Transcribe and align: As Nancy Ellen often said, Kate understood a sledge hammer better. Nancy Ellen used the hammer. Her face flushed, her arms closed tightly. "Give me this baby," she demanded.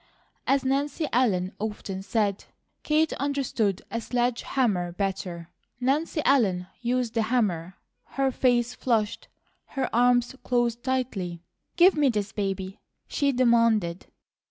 As 0.47 0.65
Nancy 0.65 1.05
Ellen 1.13 1.53
often 1.59 2.01
said, 2.01 2.45
Kate 2.81 3.13
understood 3.13 3.83
a 3.91 4.01
sledge 4.01 4.41
hammer 4.41 4.91
better. 4.91 5.51
Nancy 5.79 6.21
Ellen 6.25 6.65
used 6.81 7.13
the 7.13 7.21
hammer. 7.21 7.77
Her 8.17 8.31
face 8.31 8.73
flushed, 8.73 9.27
her 9.77 9.87
arms 9.95 10.35
closed 10.43 10.81
tightly. 10.81 11.43
"Give 11.75 11.95
me 11.95 12.09
this 12.09 12.31
baby," 12.31 12.79
she 13.07 13.31
demanded. 13.31 14.07